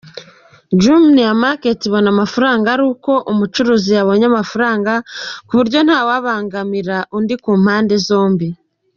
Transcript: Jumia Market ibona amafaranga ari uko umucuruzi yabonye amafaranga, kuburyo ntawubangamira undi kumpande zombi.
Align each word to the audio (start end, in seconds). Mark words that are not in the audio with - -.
Jumia 0.81 1.31
Market 1.43 1.79
ibona 1.87 2.07
amafaranga 2.15 2.65
ari 2.75 2.83
uko 2.91 3.11
umucuruzi 3.31 3.89
yabonye 3.97 4.25
amafaranga, 4.31 4.93
kuburyo 5.47 5.79
ntawubangamira 5.85 6.97
undi 7.17 7.35
kumpande 7.43 7.95
zombi. 8.07 8.47